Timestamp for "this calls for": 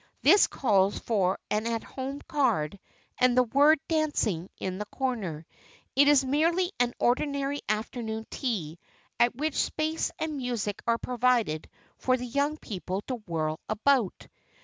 0.23-1.37